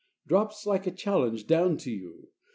[0.25, 2.29] Drops like a challenge down to you.